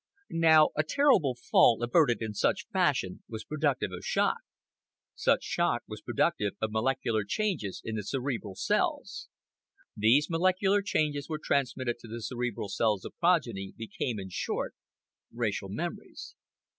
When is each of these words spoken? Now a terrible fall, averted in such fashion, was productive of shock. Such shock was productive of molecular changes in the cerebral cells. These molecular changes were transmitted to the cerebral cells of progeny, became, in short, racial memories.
Now 0.33 0.69
a 0.75 0.81
terrible 0.81 1.35
fall, 1.35 1.83
averted 1.83 2.23
in 2.23 2.33
such 2.33 2.65
fashion, 2.73 3.21
was 3.29 3.43
productive 3.43 3.91
of 3.91 4.03
shock. 4.03 4.39
Such 5.13 5.43
shock 5.43 5.83
was 5.87 6.01
productive 6.01 6.53
of 6.59 6.71
molecular 6.71 7.23
changes 7.23 7.83
in 7.85 7.97
the 7.97 8.03
cerebral 8.03 8.55
cells. 8.55 9.27
These 9.95 10.27
molecular 10.27 10.81
changes 10.81 11.29
were 11.29 11.37
transmitted 11.37 11.99
to 11.99 12.07
the 12.07 12.23
cerebral 12.23 12.69
cells 12.69 13.05
of 13.05 13.15
progeny, 13.19 13.75
became, 13.77 14.19
in 14.19 14.29
short, 14.29 14.73
racial 15.31 15.69
memories. 15.69 16.33